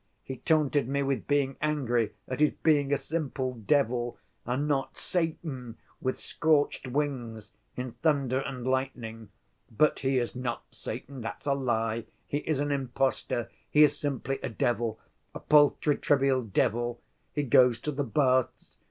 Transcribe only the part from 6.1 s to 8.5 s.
scorched wings, in thunder